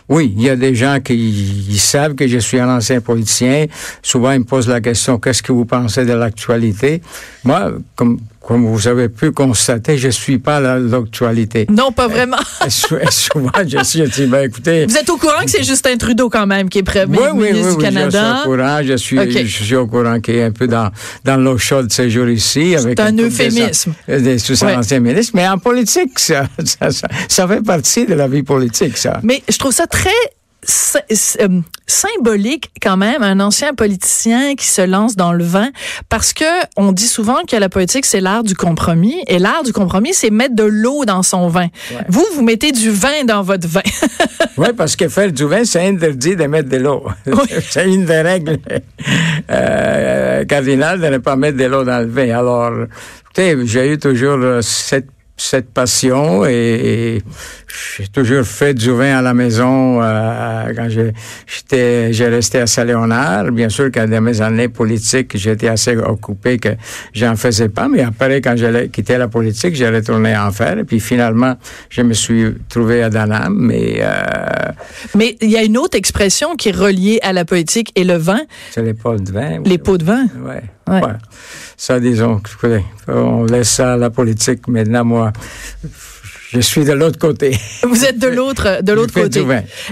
oui, 0.09 0.33
il 0.35 0.41
y 0.41 0.49
a 0.49 0.55
des 0.55 0.73
gens 0.73 0.97
qui 1.03 1.15
ils 1.15 1.77
savent 1.77 2.15
que 2.15 2.27
je 2.27 2.39
suis 2.39 2.59
un 2.59 2.67
ancien 2.67 2.99
politicien. 2.99 3.67
Souvent, 4.01 4.31
ils 4.31 4.39
me 4.39 4.43
posent 4.43 4.67
la 4.67 4.81
question, 4.81 5.19
qu'est-ce 5.19 5.43
que 5.43 5.51
vous 5.51 5.65
pensez 5.65 6.03
de 6.03 6.13
l'actualité? 6.13 7.03
Moi, 7.43 7.73
comme 7.95 8.19
comme 8.41 8.65
vous 8.65 8.87
avez 8.87 9.09
pu 9.09 9.31
constater, 9.31 9.97
je 9.97 10.09
suis 10.09 10.39
pas 10.39 10.59
l'actualité. 10.59 11.67
Non, 11.69 11.91
pas 11.91 12.07
vraiment. 12.07 12.37
souvent, 12.69 13.51
je 13.67 13.83
suis, 13.83 14.25
ben, 14.27 14.45
écoutez. 14.45 14.85
Vous 14.85 14.97
êtes 14.97 15.09
au 15.09 15.17
courant 15.17 15.43
que 15.43 15.49
c'est 15.49 15.63
Justin 15.63 15.97
Trudeau 15.97 16.29
quand 16.29 16.47
même 16.47 16.69
qui 16.69 16.79
est 16.79 16.83
premier 16.83 17.17
oui, 17.33 17.51
ministre 17.51 17.77
oui, 17.77 17.77
oui, 17.77 17.77
du 17.77 17.83
Canada? 17.83 18.09
Je 18.09 18.41
suis 18.41 18.49
au 18.49 18.55
courant. 18.55 18.79
Je 18.83 18.93
suis, 18.93 19.19
okay. 19.19 19.45
je 19.45 19.63
suis 19.63 19.75
au 19.75 19.87
courant 19.87 20.19
qu'il 20.19 20.35
est 20.35 20.43
un 20.43 20.51
peu 20.51 20.67
dans, 20.67 20.89
dans 21.25 21.37
l'eau 21.37 21.57
chaude 21.57 21.91
ces 21.91 22.09
jours 22.09 22.29
ici. 22.29 22.75
C'est 22.79 22.99
un 22.99 23.17
euphémisme. 23.17 23.93
Des, 24.07 24.21
des, 24.21 24.35
des 24.37 24.63
anciens 24.63 24.99
ministres. 24.99 25.33
Mais 25.35 25.47
en 25.47 25.57
politique, 25.57 26.17
ça, 26.17 26.47
ça, 26.63 26.91
ça, 26.91 27.07
ça 27.27 27.47
fait 27.47 27.61
partie 27.61 28.05
de 28.05 28.13
la 28.13 28.27
vie 28.27 28.43
politique, 28.43 28.97
ça. 28.97 29.19
Mais 29.21 29.43
je 29.49 29.57
trouve 29.57 29.73
ça 29.73 29.85
très 29.85 30.09
euh, 30.09 30.38
symbolique 31.87 32.71
quand 32.81 32.97
même 32.97 33.23
un 33.23 33.39
ancien 33.39 33.73
politicien 33.73 34.55
qui 34.55 34.67
se 34.67 34.81
lance 34.81 35.15
dans 35.15 35.31
le 35.31 35.43
vin 35.43 35.69
parce 36.09 36.33
que 36.33 36.43
on 36.75 36.91
dit 36.91 37.07
souvent 37.07 37.43
que 37.49 37.55
la 37.55 37.69
politique 37.69 38.05
c'est 38.05 38.19
l'art 38.19 38.43
du 38.43 38.55
compromis 38.55 39.23
et 39.27 39.39
l'art 39.39 39.63
du 39.63 39.71
compromis 39.71 40.13
c'est 40.13 40.29
mettre 40.29 40.55
de 40.55 40.63
l'eau 40.63 41.05
dans 41.05 41.23
son 41.23 41.47
vin. 41.47 41.67
Vous 42.09 42.25
vous 42.35 42.41
mettez 42.41 42.71
du 42.71 42.89
vin 42.89 43.23
dans 43.25 43.41
votre 43.41 43.67
vin. 43.67 43.81
oui, 44.57 44.67
parce 44.75 44.95
que 44.95 45.07
faire 45.07 45.31
du 45.31 45.45
vin 45.45 45.63
c'est 45.63 45.87
interdit 45.87 46.35
de 46.35 46.45
mettre 46.45 46.69
de 46.69 46.77
l'eau. 46.77 47.05
c'est 47.69 47.87
une 47.87 48.05
des 48.05 48.21
règles 48.21 48.59
euh, 49.49 50.45
cardinales 50.45 50.99
de 50.99 51.07
ne 51.07 51.17
pas 51.17 51.35
mettre 51.35 51.57
de 51.57 51.65
l'eau 51.65 51.83
dans 51.83 51.99
le 51.99 52.07
vin. 52.07 52.37
Alors, 52.37 52.71
j'ai 53.35 53.93
eu 53.93 53.97
toujours 53.97 54.61
cette 54.61 55.07
cette 55.41 55.71
passion 55.71 56.45
et, 56.45 57.21
j'ai 57.97 58.07
toujours 58.07 58.43
fait 58.45 58.73
du 58.73 58.89
vin 58.91 59.19
à 59.19 59.21
la 59.21 59.33
maison 59.33 60.01
euh, 60.01 60.73
quand 60.75 60.89
j'étais 60.89 62.11
j'ai 62.11 62.27
resté 62.27 62.59
à 62.59 62.67
Saint-Léonard. 62.67 63.51
Bien 63.51 63.69
sûr 63.69 63.91
qu'à 63.91 64.07
mes 64.07 64.41
années 64.41 64.69
politiques 64.69 65.37
j'étais 65.37 65.67
assez 65.67 65.95
occupé 65.95 66.57
que 66.57 66.69
j'en 67.13 67.35
faisais 67.35 67.69
pas 67.69 67.87
mais 67.87 68.01
après 68.01 68.41
quand 68.41 68.55
j'ai 68.57 68.89
quitté 68.89 69.17
la 69.17 69.27
politique 69.27 69.75
j'ai 69.75 69.89
retourné 69.89 70.35
en 70.35 70.51
faire 70.51 70.79
et 70.79 70.83
puis 70.83 70.99
finalement 70.99 71.55
je 71.89 72.01
me 72.01 72.13
suis 72.13 72.55
trouvé 72.67 73.03
à 73.03 73.09
Danam 73.09 73.55
mais 73.55 73.99
euh, 74.01 74.71
mais 75.15 75.37
il 75.41 75.51
y 75.51 75.57
a 75.57 75.63
une 75.63 75.77
autre 75.77 75.97
expression 75.97 76.55
qui 76.55 76.69
est 76.69 76.75
reliée 76.75 77.19
à 77.21 77.33
la 77.33 77.45
politique 77.45 77.91
et 77.95 78.03
le 78.03 78.15
vin. 78.15 78.41
C'est 78.71 78.81
les 78.81 78.93
pots 78.93 79.15
de 79.15 79.31
vin 79.31 79.61
les 79.63 79.77
pots 79.77 79.97
de 79.97 80.03
vin. 80.03 80.25
Ouais, 80.43 80.63
ouais. 80.87 81.01
Ça 81.79 81.97
disons 82.01 82.41
on 83.07 83.45
laisse 83.45 83.69
ça 83.69 83.93
à 83.93 83.97
la 83.97 84.09
politique. 84.09 84.67
Maintenant 84.67 85.05
moi 85.05 85.31
je 86.51 86.59
suis 86.61 86.83
de 86.83 86.93
l'autre 86.93 87.19
côté. 87.19 87.55
Vous 87.83 88.05
êtes 88.05 88.17
de 88.17 88.27
l'autre 88.27 88.81
de 88.81 88.91
l'autre 88.91 89.13
côté. 89.13 89.45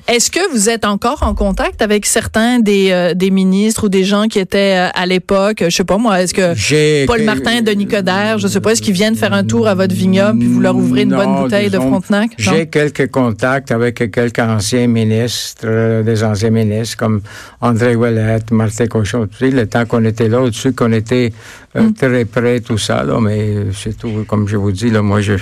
Est-ce 0.08 0.32
que 0.32 0.52
vous 0.52 0.70
êtes 0.70 0.86
encore 0.86 1.22
en 1.22 1.36
contact 1.36 1.82
avec 1.82 2.06
certains 2.06 2.60
des, 2.60 2.90
euh, 2.92 3.14
des 3.14 3.30
ministres 3.30 3.86
ou 3.86 3.90
des 3.90 4.04
gens 4.04 4.28
qui 4.28 4.40
étaient 4.40 4.76
euh, 4.78 4.90
à 4.96 5.06
l'époque, 5.06 5.64
je 5.64 5.70
sais 5.70 5.84
pas 5.84 5.98
moi, 5.98 6.22
est-ce 6.22 6.34
que 6.34 7.06
Paul 7.06 7.22
Martin, 7.24 7.62
Denis 7.62 7.88
Coderre, 7.88 8.40
je 8.40 8.48
sais 8.48 8.60
pas, 8.60 8.72
est-ce 8.72 8.82
qu'ils 8.82 8.96
viennent 8.96 9.16
faire 9.16 9.34
un 9.34 9.44
tour 9.44 9.68
à 9.68 9.76
votre 9.76 9.94
vignoble 9.94 10.40
puis 10.40 10.48
vous 10.48 10.60
leur 10.60 10.76
ouvrez 10.76 11.04
une 11.04 11.16
bonne 11.16 11.44
bouteille 11.44 11.70
de 11.70 11.78
Frontenac? 11.78 12.32
J'ai 12.38 12.68
quelques 12.68 13.12
contacts 13.12 13.72
avec 13.72 14.12
quelques 14.12 14.40
anciens 14.40 14.88
ministres, 14.88 15.66
euh, 15.66 16.02
des 16.02 16.24
anciens 16.24 16.50
ministres 16.50 16.98
comme 16.98 17.22
André 17.62 17.96
Ouellette, 17.96 18.52
Martin 18.52 18.88
Cochon, 18.88 19.28
le 19.40 19.66
temps 19.66 19.86
qu'on 19.86 20.04
était 20.06 20.28
là, 20.28 20.42
au-dessus 20.42 20.74
qu'on 20.74 20.92
était 20.92 21.32
hmm. 21.76 21.94
très 21.94 22.26
près 22.26 22.60
tout 22.62 22.78
ça 22.80 23.04
là, 23.04 23.20
mais 23.22 23.68
c'est 23.74 23.96
tout 23.96 24.26
comme 24.28 24.48
je 24.48 24.58
vous 24.58 24.72
dis 24.72 24.90
là, 24.90 25.02
moi 25.04 25.22
je 25.22 25.36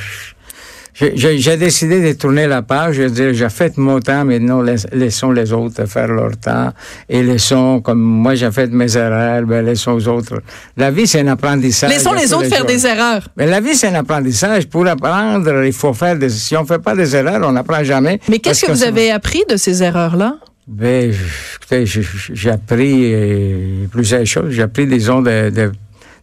j'ai 0.96 1.58
décidé 1.58 2.02
de 2.02 2.18
tourner 2.18 2.48
la 2.48 2.62
page. 2.62 2.96
Je 2.96 3.02
veux 3.04 3.10
dire, 3.10 3.34
j'ai 3.34 3.50
fait 3.50 3.78
mon 3.78 4.00
temps, 4.00 4.24
maintenant 4.24 4.62
laissons 4.94 5.32
les 5.32 5.52
autres 5.52 5.86
faire 5.86 6.08
leur 6.08 6.38
temps. 6.38 6.72
Et 7.10 7.22
laissons, 7.22 7.82
comme 7.82 8.00
moi 8.00 8.36
j'ai 8.36 8.52
fait 8.52 8.68
mes 8.72 8.96
erreurs, 8.96 9.44
ben 9.44 9.66
laissons 9.66 9.92
aux 9.92 10.08
autres. 10.08 10.42
La 10.78 10.92
vie, 10.92 11.06
c'est 11.06 11.20
un 11.20 11.28
apprentissage. 11.28 11.90
Laissons 11.90 12.14
les 12.14 12.34
autres 12.34 12.48
faire 12.48 12.66
des 12.66 12.86
erreurs. 12.86 13.28
Mais 13.36 13.46
la 13.46 13.60
vie, 13.60 13.76
c'est 13.76 13.88
un 13.88 13.96
apprentissage. 13.96 14.68
Pour 14.68 14.88
apprendre, 14.88 15.64
il 15.64 15.74
faut 15.74 15.94
faire 15.94 16.18
des... 16.18 16.30
Si 16.30 16.56
on 16.56 16.66
fait 16.66 16.80
pas 16.80 16.96
des 16.96 17.14
erreurs, 17.16 17.42
on 17.44 17.52
n'apprend 17.52 17.84
jamais. 17.84 18.20
Mais 18.30 18.40
qu'est-ce 18.40 18.66
que, 18.66 18.72
vous 18.72 18.84
avez 18.84 19.12
appris 19.12 19.44
de 19.50 19.58
ces 19.58 19.84
erreurs-là? 19.84 20.38
Ben, 20.68 21.14
écoutez, 21.56 21.86
j'ai 21.86 22.50
appris 22.50 23.14
euh, 23.14 23.86
plusieurs 23.92 24.26
choses. 24.26 24.52
J'ai 24.52 24.64
appris, 24.64 24.88
disons, 24.88 25.22
de, 25.22 25.50
de, 25.50 25.72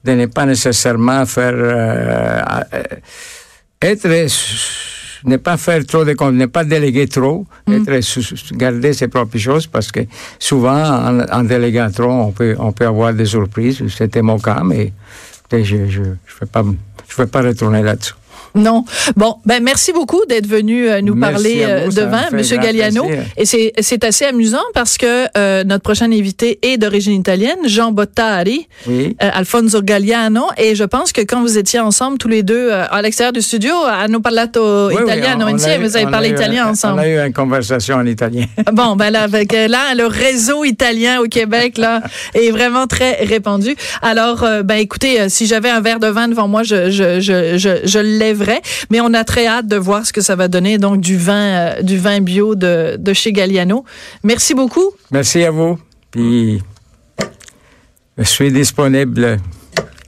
de 0.05 0.13
ne 0.13 0.27
pas 0.27 0.47
nécessairement 0.47 1.27
faire... 1.27 1.55
Euh, 1.55 2.41
euh, 2.75 2.83
être 3.83 4.09
ne 5.25 5.37
pas 5.37 5.57
faire 5.57 5.85
trop 5.87 6.05
de 6.05 6.15
comptes, 6.15 6.35
ne 6.35 6.47
pas 6.47 6.65
déléguer 6.65 7.07
trop, 7.07 7.47
mm. 7.67 7.73
être, 7.73 8.57
garder 8.57 8.93
ses 8.93 9.09
propres 9.09 9.39
choses 9.39 9.67
parce 9.67 9.93
que 9.93 10.01
souvent, 10.39 10.83
en, 11.31 11.45
déléguant 11.45 11.91
trop, 11.91 12.11
on 12.11 12.33
peut, 12.33 12.57
on 12.59 12.73
peut 12.73 12.87
avoir 12.87 13.15
des 13.15 13.27
surprises. 13.27 13.83
C'était 13.89 14.23
mon 14.23 14.39
cas, 14.39 14.63
mais 14.65 14.93
je 15.53 15.57
ne 15.57 15.65
je, 15.65 16.03
je, 16.27 16.41
vais, 16.41 16.47
pas, 16.51 16.65
je 17.09 17.17
vais 17.17 17.27
pas 17.27 17.43
retourner 17.43 17.83
là-dessus. 17.83 18.15
Non. 18.55 18.85
Bon, 19.17 19.37
ben 19.47 19.63
merci 19.63 19.93
beaucoup 19.93 20.25
d'être 20.29 20.47
venu 20.47 20.89
euh, 20.89 21.01
nous 21.01 21.19
parler 21.19 21.63
euh, 21.63 21.89
de 21.89 22.03
vin, 22.03 22.25
Monsieur 22.33 22.59
Galliano. 22.59 23.07
Et 23.37 23.47
c'est 23.47 23.73
c'est 23.81 24.05
assez 24.05 24.25
amusant 24.25 24.63
parce 24.75 24.99
que 24.99 25.27
euh, 25.37 25.65
notre 25.65 25.83
prochain 25.83 26.11
invité 26.13 26.59
est 26.63 26.77
d'origine 26.77 27.19
italienne, 27.19 27.59
Jean 27.67 27.93
Bottari, 27.93 28.69
oui. 28.87 29.17
Alfonso 29.19 29.81
Galliano, 29.83 30.45
et 30.59 30.75
je 30.75 30.85
pense 30.85 31.13
que 31.13 31.23
quand 31.23 31.41
vous 31.41 31.57
étiez 31.57 31.81
ensemble 31.81 32.19
tous 32.19 32.29
les 32.29 32.43
deux 32.43 32.71
à 32.71 33.01
l'extérieur 33.01 33.33
du 33.33 33.41
studio, 33.41 33.73
hanno 33.87 34.21
parlato 34.21 34.89
oui, 34.89 34.97
italiano 35.03 35.47
oui, 35.47 35.55
vous 35.81 35.97
avez 35.97 36.11
parlé 36.11 36.31
italien 36.31 36.69
ensemble. 36.69 37.01
On 37.01 37.03
a 37.03 37.09
eu 37.09 37.19
une 37.19 37.33
conversation 37.33 37.97
en 37.97 38.07
italien. 38.07 38.45
bon, 38.73 38.97
ben 38.97 39.11
là, 39.11 39.23
avec 39.23 39.53
là 39.53 39.95
le 39.97 40.07
réseau 40.07 40.65
italien 40.65 41.21
au 41.21 41.27
Québec 41.27 41.79
là 41.79 42.03
est 42.35 42.51
vraiment 42.51 42.87
très 42.87 43.25
répandu. 43.25 43.77
Alors, 44.03 44.45
ben 44.65 44.77
écoutez, 44.77 45.29
si 45.29 45.47
j'avais 45.47 45.71
un 45.71 45.81
verre 45.81 46.01
de 46.01 46.09
vin 46.09 46.29
devant 46.29 46.49
moi, 46.49 46.63
je 46.63 46.91
je 46.91 47.21
je 47.21 47.57
je, 47.57 47.71
je 47.85 47.99
lèverais 47.99 48.42
vrai. 48.43 48.63
Mais 48.91 49.01
on 49.01 49.13
a 49.15 49.25
très 49.25 49.47
hâte 49.47 49.67
de 49.67 49.77
voir 49.77 50.07
ce 50.07 50.13
que 50.13 50.21
ça 50.21 50.37
va 50.37 50.49
donner, 50.49 50.79
donc 50.79 51.01
du 51.01 51.17
vin, 51.17 51.35
euh, 51.35 51.83
du 51.83 51.99
vin 51.99 52.21
bio 52.21 52.55
de, 52.55 52.97
de 52.99 53.13
chez 53.13 53.33
Galliano. 53.33 53.85
Merci 54.23 54.55
beaucoup. 54.55 54.91
Merci 55.11 55.45
à 55.45 55.51
vous. 55.51 55.79
Puis, 56.11 56.61
je 58.19 58.25
suis 58.25 58.53
disponible 58.53 59.39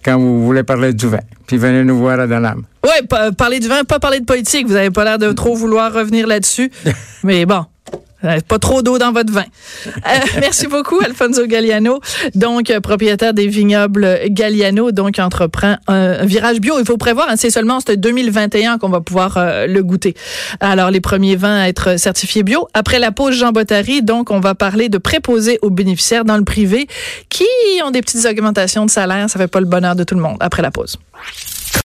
quand 0.04 0.18
vous 0.18 0.44
voulez 0.44 0.62
parler 0.62 0.92
du 0.92 1.08
vin. 1.08 1.20
Puis 1.46 1.56
venez 1.56 1.84
nous 1.84 1.98
voir 1.98 2.20
à 2.20 2.26
Danam. 2.26 2.64
Oui, 2.84 3.06
parler 3.36 3.60
du 3.60 3.68
vin, 3.68 3.84
pas 3.84 3.98
parler 3.98 4.20
de 4.20 4.24
politique. 4.24 4.66
Vous 4.66 4.74
n'avez 4.74 4.90
pas 4.90 5.04
l'air 5.04 5.18
de 5.18 5.32
trop 5.32 5.54
vouloir 5.54 5.92
revenir 5.92 6.26
là-dessus. 6.26 6.70
Mais 7.22 7.46
bon, 7.46 7.64
pas 8.48 8.58
trop 8.58 8.82
d'eau 8.82 8.98
dans 8.98 9.12
votre 9.12 9.32
vin. 9.32 9.44
Euh, 9.86 9.90
merci 10.40 10.66
beaucoup, 10.66 10.98
Alfonso 11.04 11.46
Galliano, 11.46 12.00
donc 12.34 12.70
euh, 12.70 12.80
propriétaire 12.80 13.34
des 13.34 13.46
vignobles 13.46 14.18
Galliano, 14.28 14.92
donc 14.92 15.18
entreprend 15.18 15.76
un, 15.86 16.24
virage 16.24 16.60
bio. 16.60 16.78
Il 16.78 16.86
faut 16.86 16.96
prévoir, 16.96 17.28
hein, 17.28 17.34
c'est 17.36 17.50
seulement 17.50 17.76
en 17.76 17.94
2021 17.94 18.78
qu'on 18.78 18.88
va 18.88 19.00
pouvoir 19.00 19.38
le 19.66 19.82
goûter. 19.82 20.14
Alors, 20.60 20.90
les 20.90 21.00
premiers 21.00 21.36
vins 21.36 21.60
à 21.60 21.68
être 21.68 21.98
certifiés 21.98 22.42
bio. 22.42 22.68
Après 22.74 22.98
la 22.98 23.12
pause, 23.12 23.34
Jean 23.34 23.52
Bottary, 23.52 24.02
donc 24.02 24.30
on 24.30 24.40
va 24.40 24.54
parler 24.54 24.88
de 24.88 24.98
préposés 24.98 25.58
aux 25.62 25.70
bénéficiaires 25.70 26.24
dans 26.24 26.36
le 26.36 26.44
privé 26.44 26.86
qui 27.28 27.44
ont 27.84 27.90
des 27.90 28.00
petites 28.00 28.24
augmentations 28.26 28.86
de 28.86 28.90
salaire. 28.90 29.28
Ça 29.28 29.38
fait 29.38 29.48
pas 29.48 29.60
le 29.60 29.66
bonheur 29.66 29.96
de 29.96 30.04
tout 30.04 30.14
le 30.14 30.20
monde. 30.22 30.36
Après 30.40 30.62
la 30.62 30.70
pause. 30.70 30.96